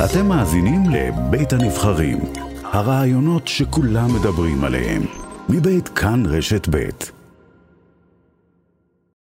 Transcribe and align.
אתם 0.00 0.26
מאזינים 0.28 0.82
לבית 0.90 1.52
הנבחרים, 1.52 2.18
הרעיונות 2.64 3.48
שכולם 3.48 4.08
מדברים 4.20 4.64
עליהם, 4.64 5.02
מבית 5.48 5.88
כאן 5.88 6.22
רשת 6.26 6.68
בית. 6.68 7.12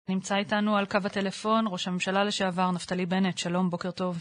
נמצא 0.10 0.36
איתנו 0.36 0.78
על 0.78 0.86
קו 0.86 0.98
הטלפון 1.06 1.66
ראש 1.68 1.88
הממשלה 1.88 2.24
לשעבר 2.24 2.72
נפתלי 2.72 3.06
בנט, 3.06 3.38
שלום, 3.38 3.70
בוקר 3.70 3.92
טוב. 3.92 4.18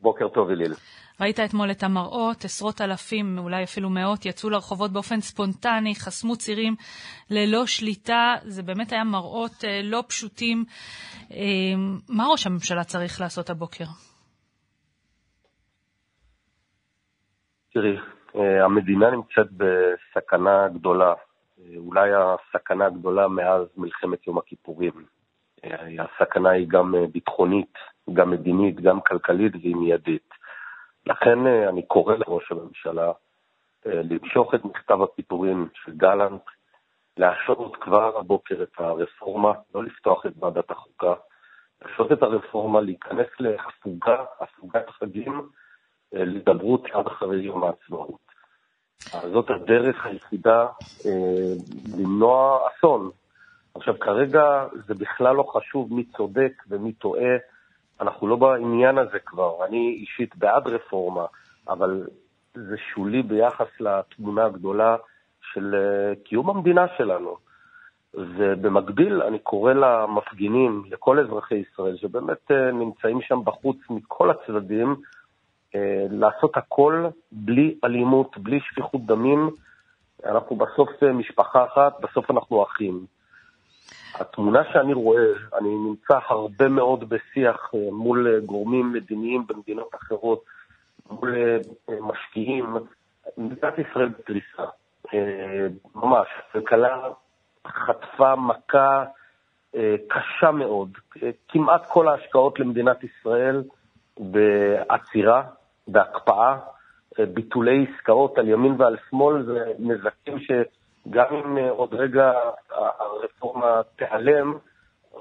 בוקר 0.00 0.28
טוב, 0.28 0.50
אליל. 0.50 0.74
ראית 1.20 1.40
אתמול 1.40 1.70
את 1.70 1.82
המראות, 1.82 2.44
עשרות 2.44 2.80
אלפים, 2.80 3.38
אולי 3.38 3.64
אפילו 3.64 3.90
מאות, 3.90 4.26
יצאו 4.26 4.50
לרחובות 4.50 4.92
באופן 4.92 5.20
ספונטני, 5.20 5.94
חסמו 5.94 6.36
צירים 6.36 6.74
ללא 7.30 7.66
שליטה. 7.66 8.34
זה 8.44 8.62
באמת 8.62 8.92
היה 8.92 9.04
מראות 9.04 9.64
אה, 9.64 9.80
לא 9.82 10.04
פשוטים. 10.08 10.64
אה, 11.32 11.38
מה 12.08 12.26
ראש 12.26 12.46
הממשלה 12.46 12.84
צריך 12.84 13.20
לעשות 13.20 13.50
הבוקר? 13.50 13.84
תראי, 17.74 17.98
אה, 18.36 18.64
המדינה 18.64 19.10
נמצאת 19.10 19.46
בסכנה 19.52 20.68
גדולה, 20.68 21.14
אה, 21.58 21.76
אולי 21.76 22.10
הסכנה 22.14 22.86
הגדולה 22.86 23.28
מאז 23.28 23.66
מלחמת 23.76 24.26
יום 24.26 24.38
הכיפורים. 24.38 24.92
אה, 25.64 26.04
הסכנה 26.04 26.50
היא 26.50 26.68
גם 26.68 26.94
ביטחונית, 27.12 27.74
גם 28.12 28.30
מדינית, 28.30 28.80
גם 28.80 29.00
כלכלית 29.00 29.52
והיא 29.54 29.76
מיידית. 29.76 30.28
לכן 31.06 31.46
אני 31.46 31.82
קורא 31.86 32.14
לראש 32.14 32.52
הממשלה 32.52 33.12
למשוך 33.86 34.54
את 34.54 34.64
מכתב 34.64 35.02
הפיטורים 35.02 35.68
של 35.74 35.92
גלנט, 35.96 36.42
להשעות 37.16 37.76
כבר 37.76 38.18
הבוקר 38.18 38.62
את 38.62 38.78
הרפורמה, 38.78 39.52
לא 39.74 39.84
לפתוח 39.84 40.26
את 40.26 40.32
ועדת 40.40 40.70
החוקה, 40.70 41.14
להשעות 41.82 42.12
את 42.12 42.22
הרפורמה, 42.22 42.80
להיכנס 42.80 43.26
להפוגה, 43.40 44.24
הפוגת 44.40 44.90
חגים, 44.90 45.48
להידברות 46.14 46.86
עד 46.92 47.06
אחרי 47.06 47.36
יום 47.36 47.64
העצמאות. 47.64 48.24
זאת 49.32 49.50
הדרך 49.50 50.06
היחידה 50.06 50.66
אה, 51.06 51.54
למנוע 51.98 52.58
אסון. 52.68 53.10
עכשיו, 53.74 53.94
כרגע 54.00 54.66
זה 54.86 54.94
בכלל 54.94 55.36
לא 55.36 55.42
חשוב 55.42 55.94
מי 55.94 56.04
צודק 56.04 56.52
ומי 56.68 56.92
טועה, 56.92 57.36
אנחנו 58.00 58.26
לא 58.28 58.36
בעניין 58.36 58.98
הזה 58.98 59.18
כבר. 59.26 59.64
אני 59.66 59.96
אישית 60.00 60.36
בעד 60.36 60.66
רפורמה, 60.66 61.26
אבל 61.68 62.06
זה 62.54 62.76
שולי 62.94 63.22
ביחס 63.22 63.80
לתמונה 63.80 64.44
הגדולה 64.44 64.96
של 65.52 65.74
אה, 65.74 66.14
קיום 66.24 66.50
המדינה 66.50 66.86
שלנו. 66.98 67.36
ובמקביל, 68.14 69.22
אני 69.22 69.38
קורא 69.38 69.72
למפגינים, 69.72 70.82
לכל 70.90 71.18
אזרחי 71.18 71.54
ישראל, 71.54 71.96
שבאמת 71.96 72.50
אה, 72.50 72.72
נמצאים 72.72 73.20
שם 73.22 73.40
בחוץ 73.44 73.76
מכל 73.90 74.30
הצדדים, 74.30 74.96
לעשות 76.10 76.56
הכל 76.56 77.06
בלי 77.32 77.78
אלימות, 77.84 78.38
בלי 78.38 78.60
שפיכות 78.60 79.06
דמים. 79.06 79.50
אנחנו 80.26 80.56
בסוף 80.56 81.02
משפחה 81.02 81.64
אחת, 81.64 82.00
בסוף 82.00 82.30
אנחנו 82.30 82.62
אחים. 82.62 83.06
התמונה 84.14 84.62
שאני 84.72 84.92
רואה, 84.92 85.26
אני 85.58 85.68
נמצא 85.68 86.18
הרבה 86.28 86.68
מאוד 86.68 87.08
בשיח 87.08 87.70
אה, 87.74 87.92
מול 87.92 88.40
גורמים 88.46 88.92
מדיניים 88.92 89.46
במדינות 89.46 89.94
אחרות, 89.94 90.44
מול 91.10 91.34
אה, 91.36 91.58
משקיעים. 92.00 92.76
מדינת 93.38 93.78
ישראל 93.78 94.08
בקריסה, 94.08 94.62
ממש. 95.94 96.28
כלכלה 96.52 96.98
חטפה 97.66 98.36
מכה 98.36 99.04
קשה 100.08 100.50
מאוד. 100.50 100.90
כמעט 101.48 101.86
כל 101.88 102.08
ההשקעות 102.08 102.60
למדינת 102.60 103.04
ישראל 103.04 103.62
בעצירה, 104.18 105.42
בהקפאה, 105.88 106.58
אה, 107.18 107.26
ביטולי 107.26 107.86
עסקאות 107.86 108.38
על 108.38 108.48
ימין 108.48 108.74
ועל 108.78 108.96
שמאל, 109.10 109.42
זה 109.42 109.72
נזקים 109.78 110.38
שגם 110.38 111.24
אם 111.34 111.58
אה, 111.58 111.70
עוד 111.70 111.94
רגע 111.94 112.32
הרפורמה 112.70 113.80
תיעלם, 113.96 114.54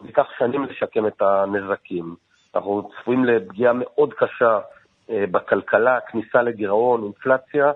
ייקח 0.03 0.25
שנים 0.37 0.63
לשקם 0.63 1.07
את 1.07 1.21
הנזקים. 1.21 2.15
אנחנו 2.55 2.89
צפויים 2.89 3.25
לפגיעה 3.25 3.73
מאוד 3.73 4.13
קשה 4.13 4.59
אה, 5.09 5.23
בכלכלה, 5.31 5.99
כניסה 6.01 6.41
לגירעון, 6.41 7.03
אינפלציה, 7.03 7.71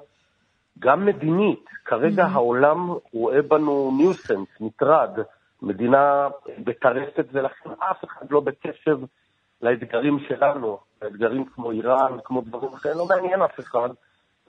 גם 0.80 1.06
מדינית. 1.06 1.66
כרגע 1.86 2.24
mm-hmm. 2.24 2.30
העולם 2.34 2.90
רואה 3.14 3.42
בנו 3.42 3.92
ניוסנס, 3.98 4.62
מטרד, 4.62 5.20
מדינה 5.62 6.28
בטרפת, 6.64 7.26
ולכן 7.32 7.70
אף 7.70 8.04
אחד 8.04 8.26
לא 8.32 8.40
בקשב 8.40 8.98
לאתגרים 9.62 10.20
שלנו, 10.28 10.80
לאתגרים 11.02 11.46
כמו 11.46 11.72
איראן, 11.72 12.18
כמו 12.24 12.42
דברים 12.42 12.74
אחרים, 12.74 12.98
לא 12.98 13.06
מעניין 13.06 13.42
אף 13.42 13.60
אחד, 13.60 13.90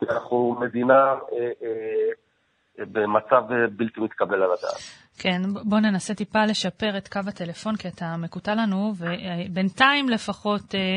אנחנו 0.03 0.57
מדינה 0.61 0.95
אה, 0.95 1.51
אה, 1.63 2.85
במצב 2.93 3.53
אה, 3.53 3.67
בלתי 3.77 4.01
מתקבל 4.01 4.43
על 4.43 4.51
הדעת. 4.53 4.81
כן, 5.19 5.43
בוא 5.65 5.81
ננסה 5.81 6.15
טיפה 6.15 6.45
לשפר 6.45 6.99
את 6.99 7.09
קו 7.09 7.21
הטלפון, 7.29 7.77
כי 7.77 7.89
אתה 7.89 8.17
מקוטע 8.19 8.55
לנו, 8.55 8.93
ובינתיים 8.99 10.09
לפחות... 10.09 10.75
אה, 10.75 10.97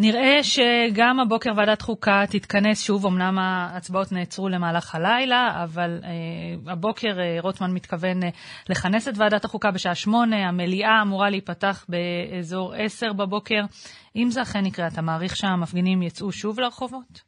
נראה 0.00 0.42
שגם 0.42 1.20
הבוקר 1.20 1.50
ועדת 1.56 1.82
חוקה 1.82 2.22
תתכנס 2.30 2.86
שוב, 2.86 3.06
אמנם 3.06 3.38
ההצבעות 3.38 4.12
נעצרו 4.12 4.48
למהלך 4.48 4.94
הלילה, 4.94 5.64
אבל 5.64 6.00
אה, 6.04 6.72
הבוקר 6.72 7.20
אה, 7.20 7.36
רוטמן 7.40 7.70
מתכוון 7.74 8.22
אה, 8.22 8.28
לכנס 8.70 9.08
את 9.08 9.14
ועדת 9.16 9.44
החוקה 9.44 9.70
בשעה 9.70 9.94
שמונה, 9.94 10.48
המליאה 10.48 11.02
אמורה 11.02 11.30
להיפתח 11.30 11.86
באזור 11.88 12.74
עשר 12.74 13.12
בבוקר. 13.12 13.60
אם 14.16 14.26
זה 14.30 14.42
אכן 14.42 14.66
יקרה, 14.66 14.86
אתה 14.86 15.02
מעריך 15.02 15.36
שהמפגינים 15.36 16.02
יצאו 16.02 16.32
שוב 16.32 16.60
לרחובות? 16.60 17.22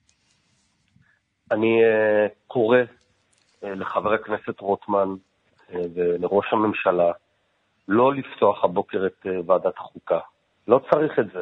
אני 1.50 1.84
אה, 1.84 2.26
קורא 2.46 2.78
אה, 3.64 3.74
לחבר 3.74 4.14
הכנסת 4.14 4.60
רוטמן 4.60 5.08
אה, 5.72 5.80
ולראש 5.94 6.46
הממשלה 6.52 7.12
לא 7.88 8.14
לפתוח 8.14 8.64
הבוקר 8.64 9.06
את 9.06 9.26
אה, 9.26 9.32
ועדת 9.46 9.78
החוקה. 9.78 10.18
לא 10.68 10.80
צריך 10.90 11.18
את 11.18 11.26
זה. 11.32 11.40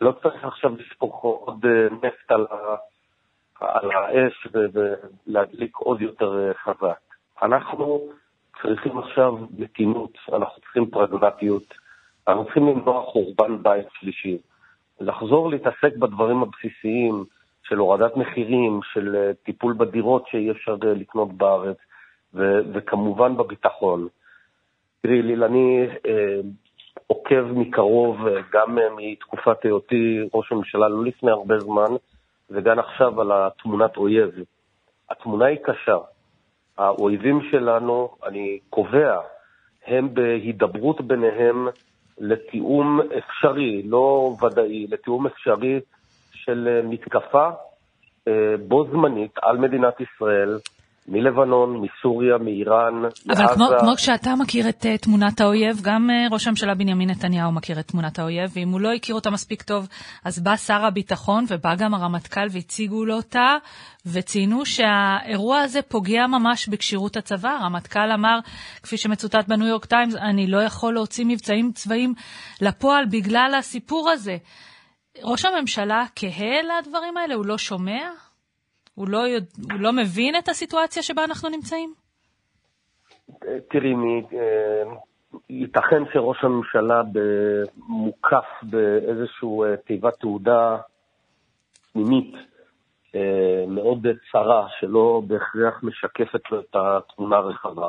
לא 0.00 0.12
צריך 0.22 0.44
עכשיו 0.44 0.76
לשפוך 0.76 1.22
עוד 1.22 1.66
אה, 1.66 1.88
נפט 2.02 2.30
על, 2.30 2.46
על 3.60 3.90
האש 3.90 4.46
ולהדליק 4.52 5.76
עוד 5.76 6.02
יותר 6.02 6.48
אה, 6.48 6.54
חזק. 6.54 7.00
אנחנו 7.42 8.00
צריכים 8.62 8.98
עכשיו 8.98 9.36
מתינות, 9.58 10.18
אנחנו 10.32 10.62
צריכים 10.62 10.90
פרגמטיות, 10.90 11.74
אנחנו 12.28 12.44
צריכים 12.44 12.66
למנוע 12.66 13.02
חורבן 13.02 13.62
בית 13.62 13.86
שלישי, 14.00 14.38
לחזור 15.00 15.50
להתעסק 15.50 15.96
בדברים 15.98 16.42
הבסיסיים 16.42 17.24
של 17.62 17.76
הורדת 17.76 18.16
מחירים, 18.16 18.80
של 18.92 19.16
אה, 19.16 19.34
טיפול 19.44 19.74
בדירות 19.78 20.24
שאי 20.30 20.50
אפשר 20.50 20.76
לקנות 20.82 21.32
בארץ, 21.32 21.76
ו- 22.34 22.60
וכמובן 22.74 23.36
בביטחון. 23.36 24.08
תראי, 25.02 25.22
ליל, 25.22 25.44
אני 25.44 25.86
עוקב 27.06 27.44
מקרוב 27.54 28.26
אה, 28.26 28.40
גם 28.52 28.78
אה, 28.78 28.84
מתקופת 28.96 29.62
היותי 29.62 30.28
ראש 30.34 30.52
הממשלה, 30.52 30.88
לא 30.88 31.04
לפני 31.04 31.30
הרבה 31.30 31.58
זמן, 31.58 31.90
וגם 32.50 32.78
עכשיו 32.78 33.20
על 33.20 33.32
התמונת 33.32 33.96
אויב. 33.96 34.30
התמונה 35.10 35.44
היא 35.44 35.58
קשה. 35.62 35.98
האויבים 36.78 37.40
שלנו, 37.50 38.08
אני 38.26 38.58
קובע, 38.70 39.20
הם 39.86 40.14
בהידברות 40.14 41.00
ביניהם 41.00 41.68
לתיאום 42.18 43.00
אפשרי, 43.18 43.82
לא 43.82 44.34
ודאי, 44.42 44.86
לתיאום 44.86 45.26
אפשרי 45.26 45.80
של 46.32 46.68
אה, 46.68 46.88
מתקפה 46.88 47.48
בו 48.68 48.84
זמנית 48.84 49.30
על 49.42 49.58
מדינת 49.58 49.94
ישראל, 50.00 50.58
מלבנון, 51.08 51.76
מסוריה, 51.82 52.38
מאיראן, 52.38 52.94
מעזה. 53.26 53.44
אבל 53.44 53.54
כמו, 53.54 53.66
כמו 53.80 53.96
כשאתה 53.96 54.34
מכיר 54.34 54.68
את 54.68 54.84
uh, 54.84 54.98
תמונת 55.02 55.40
האויב, 55.40 55.80
גם 55.82 56.10
uh, 56.10 56.32
ראש 56.32 56.46
הממשלה 56.46 56.74
בנימין 56.74 57.10
נתניהו 57.10 57.52
מכיר 57.52 57.80
את 57.80 57.88
תמונת 57.88 58.18
האויב, 58.18 58.50
ואם 58.54 58.68
הוא 58.68 58.80
לא 58.80 58.92
הכיר 58.92 59.14
אותה 59.14 59.30
מספיק 59.30 59.62
טוב, 59.62 59.88
אז 60.24 60.42
בא 60.42 60.56
שר 60.56 60.84
הביטחון 60.84 61.44
ובא 61.48 61.74
גם 61.74 61.94
הרמטכ"ל 61.94 62.46
והציגו 62.50 63.04
לו 63.04 63.16
אותה, 63.16 63.56
וציינו 64.06 64.66
שהאירוע 64.66 65.58
הזה 65.58 65.82
פוגע 65.82 66.26
ממש 66.26 66.68
בכשירות 66.68 67.16
הצבא. 67.16 67.56
הרמטכ"ל 67.60 68.12
אמר, 68.14 68.38
כפי 68.82 68.96
שמצוטט 68.96 69.48
בניו 69.48 69.66
יורק 69.66 69.84
טיימס, 69.84 70.14
אני 70.16 70.46
לא 70.46 70.62
יכול 70.62 70.94
להוציא 70.94 71.24
מבצעים 71.28 71.72
צבאיים 71.72 72.14
לפועל 72.60 73.04
בגלל 73.10 73.54
הסיפור 73.58 74.10
הזה. 74.10 74.36
ראש 75.22 75.44
הממשלה 75.44 76.04
כהה 76.16 76.62
לדברים 76.62 77.16
האלה? 77.16 77.34
הוא 77.34 77.46
לא 77.46 77.58
שומע? 77.58 78.10
הוא 78.94 79.08
לא, 79.08 79.18
יודע, 79.18 79.46
הוא 79.72 79.80
לא 79.80 79.92
מבין 79.92 80.36
את 80.36 80.48
הסיטואציה 80.48 81.02
שבה 81.02 81.24
אנחנו 81.24 81.48
נמצאים? 81.48 81.94
תראי, 83.70 83.94
אה, 84.32 84.82
ייתכן 85.50 86.02
שראש 86.12 86.44
הממשלה 86.44 87.02
מוקף 87.88 88.44
באיזושהי 88.62 89.48
אה, 89.64 89.76
תיבת 89.76 90.14
תעודה 90.20 90.76
פנימית 91.92 92.34
אה, 93.14 93.64
מאוד 93.68 94.06
צרה, 94.32 94.66
שלא 94.80 95.22
בהכרח 95.26 95.82
משקפת 95.82 96.50
לו 96.50 96.60
את 96.60 96.76
התמונה 96.76 97.36
הרחבה. 97.36 97.88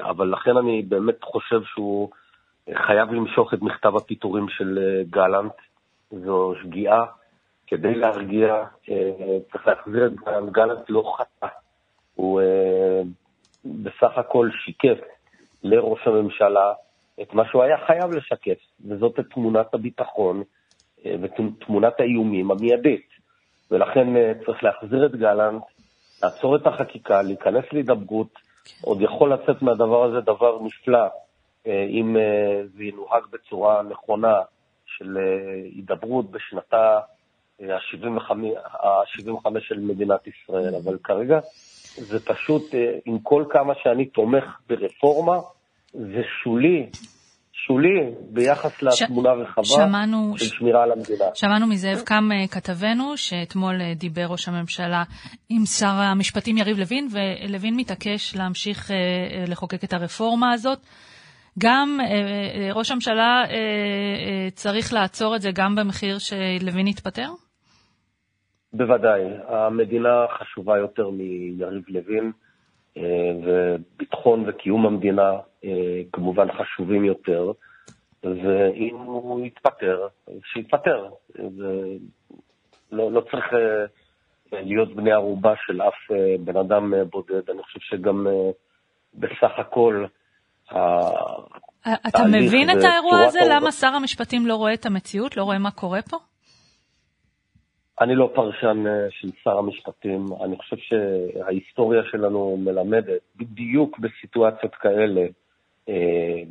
אבל 0.00 0.28
לכן 0.28 0.56
אני 0.56 0.82
באמת 0.82 1.22
חושב 1.22 1.62
שהוא 1.64 2.10
חייב 2.86 3.12
למשוך 3.12 3.54
את 3.54 3.62
מכתב 3.62 3.96
הפיטורים 3.96 4.48
של 4.48 4.78
גלנט. 5.10 5.52
זו 6.10 6.54
שגיאה. 6.62 7.04
כדי 7.66 7.94
להרגיע, 7.94 8.64
צריך 9.52 9.66
להחזיר 9.66 10.06
את 10.06 10.14
גלנט. 10.14 10.52
גלנט 10.52 10.84
לא 10.88 11.14
חטא. 11.18 11.46
הוא 12.14 12.40
בסך 13.64 14.18
הכל 14.18 14.50
שיקף 14.64 14.98
לראש 15.62 16.06
הממשלה 16.06 16.72
את 17.22 17.34
מה 17.34 17.42
שהוא 17.48 17.62
היה 17.62 17.76
חייב 17.86 18.10
לשקף, 18.10 18.58
וזאת 18.88 19.20
את 19.20 19.24
תמונת 19.34 19.74
הביטחון 19.74 20.42
ותמונת 21.06 22.00
האיומים 22.00 22.50
המיידית. 22.50 23.14
ולכן 23.70 24.16
אה, 24.16 24.32
צריך 24.46 24.64
להחזיר 24.64 25.06
את 25.06 25.16
גלנט, 25.16 25.62
לעצור 26.22 26.56
את 26.56 26.66
החקיקה, 26.66 27.22
להיכנס 27.22 27.64
להידברות. 27.72 28.34
כן. 28.34 28.86
עוד 28.86 29.00
יכול 29.00 29.32
לצאת 29.32 29.62
מהדבר 29.62 30.04
הזה 30.04 30.20
דבר 30.20 30.58
נפלא, 30.62 31.06
אה, 31.66 31.86
אם 31.90 32.16
אה, 32.16 32.62
זה 32.76 32.84
ינוהג 32.84 33.22
בצורה 33.30 33.82
נכונה 33.82 34.34
של 34.86 35.18
הידברות 35.74 36.30
בשנתה 36.30 37.00
ה-75 37.60 39.48
של 39.60 39.80
מדינת 39.80 40.20
ישראל. 40.26 40.74
אבל 40.84 40.98
כרגע 41.04 41.40
זה 41.96 42.24
פשוט, 42.24 42.74
עם 43.04 43.18
כל 43.18 43.44
כמה 43.50 43.74
שאני 43.82 44.06
תומך 44.06 44.44
ברפורמה, 44.68 45.40
זה 45.92 46.22
שולי 46.42 46.86
שולי 47.66 48.10
ביחס 48.30 48.82
לתמונה 48.82 49.30
הרחבה 49.30 49.64
שמענו, 49.64 50.34
של 50.38 50.44
שמירה 50.44 50.82
על 50.82 50.92
המדינה. 50.92 51.24
שמענו 51.34 51.66
מזאב 51.66 52.00
קם 52.04 52.28
אה, 52.32 52.48
כתבנו, 52.48 53.16
שאתמול 53.16 53.80
אה, 53.80 53.94
דיבר 53.94 54.26
ראש 54.26 54.48
הממשלה 54.48 55.02
עם 55.48 55.66
שר 55.66 55.86
המשפטים 55.86 56.56
יריב 56.56 56.78
לוין, 56.78 57.08
ולוין 57.10 57.76
מתעקש 57.76 58.36
להמשיך 58.36 58.90
אה, 58.90 58.96
לחוקק 59.48 59.84
את 59.84 59.92
הרפורמה 59.92 60.52
הזאת. 60.52 60.78
גם 61.58 61.98
ראש 62.74 62.90
הממשלה 62.90 63.42
צריך 64.54 64.92
לעצור 64.92 65.36
את 65.36 65.42
זה 65.42 65.50
גם 65.54 65.74
במחיר 65.74 66.18
שלוין 66.18 66.86
יתפטר? 66.86 67.28
בוודאי. 68.74 69.22
המדינה 69.46 70.26
חשובה 70.38 70.78
יותר 70.78 71.10
מיריב 71.10 71.84
לוין. 71.88 72.32
וביטחון 73.44 74.44
וקיום 74.46 74.86
המדינה 74.86 75.30
אה, 75.64 76.00
כמובן 76.12 76.46
חשובים 76.52 77.04
יותר, 77.04 77.52
ואם 78.24 78.96
הוא 78.96 79.46
יתפטר, 79.46 80.06
שיתפטר. 80.52 81.08
לא, 82.92 83.12
לא 83.12 83.20
צריך 83.20 83.44
אה, 83.54 83.86
להיות 84.52 84.96
בני 84.96 85.12
ערובה 85.12 85.54
של 85.66 85.82
אף 85.82 86.10
אה, 86.10 86.34
בן 86.40 86.56
אדם 86.56 86.92
בודד. 87.10 87.50
אני 87.50 87.62
חושב 87.62 87.80
שגם 87.80 88.26
בסך 89.14 89.58
הכל... 89.58 90.04
אתה 92.08 92.24
מבין 92.32 92.70
את 92.70 92.84
האירוע 92.84 93.20
הזה? 93.20 93.38
למה 93.50 93.72
שר 93.72 93.86
המשפטים 93.86 94.46
לא 94.46 94.54
רואה 94.56 94.74
את 94.74 94.86
המציאות? 94.86 95.36
לא 95.36 95.42
רואה 95.42 95.58
מה 95.58 95.70
קורה 95.70 96.02
פה? 96.02 96.16
אני 98.00 98.14
לא 98.14 98.30
פרשן 98.34 98.86
אה, 98.86 99.06
של 99.10 99.28
שר 99.44 99.58
המשפטים. 99.58 100.26
אני 100.44 100.56
חושב 100.56 100.76
שההיסטוריה 100.76 102.02
שלנו 102.10 102.56
מלמדת, 102.56 103.22
בדיוק 103.36 103.98
בסיטואציות 103.98 104.74
כאלה, 104.74 105.26
אה, 105.88 106.42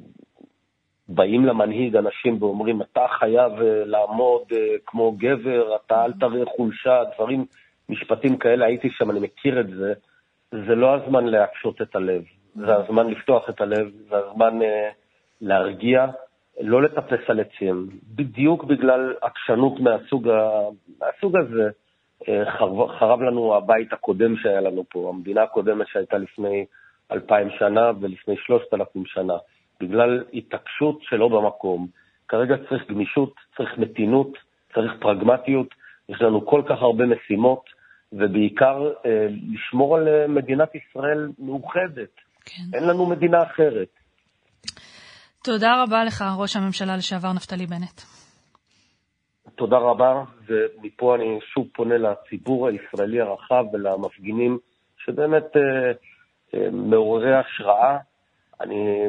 באים 1.07 1.45
למנהיג 1.45 1.95
אנשים 1.95 2.43
ואומרים, 2.43 2.81
אתה 2.81 3.05
חייב 3.19 3.51
אה, 3.51 3.85
לעמוד 3.85 4.43
כמו 4.85 5.11
גבר, 5.11 5.75
אתה 5.75 6.05
אל 6.05 6.13
תראה 6.13 6.45
חולשה, 6.57 7.01
דברים, 7.15 7.45
משפטים 7.89 8.37
כאלה, 8.37 8.65
הייתי 8.65 8.89
שם, 8.91 9.11
אני 9.11 9.19
מכיר 9.19 9.59
את 9.59 9.67
זה. 9.67 9.93
זה 10.51 10.75
לא 10.75 10.95
הזמן 10.95 11.25
להקשות 11.25 11.81
את 11.81 11.95
הלב, 11.95 12.23
זה 12.55 12.75
הזמן 12.75 13.07
לפתוח 13.07 13.49
את 13.49 13.61
הלב, 13.61 13.91
זה 14.09 14.15
הזמן 14.17 14.59
להרגיע. 15.41 16.05
לא 16.61 16.83
לטפס 16.83 17.29
על 17.29 17.39
עצים, 17.39 17.89
בדיוק 18.15 18.63
בגלל 18.63 19.13
עקשנות 19.21 19.79
מהסוג, 19.79 20.29
ה... 20.29 20.49
מהסוג 21.01 21.37
הזה. 21.37 21.69
אה, 22.29 22.51
חרב, 22.51 22.91
חרב 22.99 23.21
לנו 23.21 23.55
הבית 23.55 23.93
הקודם 23.93 24.37
שהיה 24.37 24.61
לנו 24.61 24.83
פה, 24.89 25.11
המדינה 25.15 25.43
הקודמת 25.43 25.87
שהייתה 25.87 26.17
לפני 26.17 26.65
אלפיים 27.11 27.49
שנה 27.59 27.91
ולפני 28.01 28.35
שלושת 28.37 28.73
אלפים 28.73 29.05
שנה, 29.05 29.33
בגלל 29.81 30.23
התעקשות 30.33 30.99
שלא 31.01 31.27
במקום. 31.27 31.87
כרגע 32.27 32.55
צריך 32.69 32.89
גמישות, 32.89 33.33
צריך 33.57 33.77
מתינות, 33.77 34.37
צריך 34.73 34.91
פרגמטיות, 34.99 35.67
יש 36.09 36.21
לנו 36.21 36.45
כל 36.45 36.61
כך 36.65 36.81
הרבה 36.81 37.05
משימות, 37.05 37.63
ובעיקר 38.13 38.91
אה, 39.05 39.27
לשמור 39.53 39.97
על 39.97 40.07
אה, 40.07 40.27
מדינת 40.27 40.69
ישראל 40.75 41.29
מאוחדת. 41.39 42.09
כן. 42.45 42.63
אין 42.73 42.83
לנו 42.83 43.05
מדינה 43.05 43.43
אחרת. 43.43 43.87
תודה 45.43 45.83
רבה 45.83 46.03
לך, 46.03 46.23
ראש 46.37 46.55
הממשלה 46.55 46.97
לשעבר 46.97 47.33
נפתלי 47.33 47.65
בנט. 47.65 48.01
תודה 49.55 49.77
רבה, 49.77 50.23
ומפה 50.47 51.15
אני 51.15 51.39
שוב 51.53 51.67
פונה 51.73 51.97
לציבור 51.97 52.67
הישראלי 52.67 53.21
הרחב 53.21 53.65
ולמפגינים 53.73 54.57
שבאמת 54.97 55.57
אה, 55.57 55.91
אה, 56.53 56.69
מעוררי 56.71 57.35
השראה. 57.35 57.97
אני, 58.61 58.99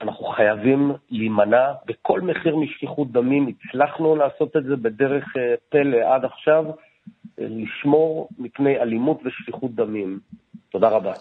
אנחנו 0.00 0.24
חייבים 0.26 0.92
להימנע 1.10 1.72
בכל 1.86 2.20
מחיר 2.20 2.56
משפיכות 2.56 3.12
דמים. 3.12 3.48
הצלחנו 3.48 4.16
לעשות 4.16 4.56
את 4.56 4.64
זה 4.64 4.76
בדרך 4.76 5.24
אה, 5.36 5.54
פלא 5.68 6.14
עד 6.14 6.24
עכשיו, 6.24 6.64
אה, 6.68 6.74
לשמור 7.38 8.28
מפני 8.38 8.78
אלימות 8.78 9.20
ושפיכות 9.24 9.74
דמים. 9.74 10.20
תודה 10.70 10.88
רבה. 10.88 11.12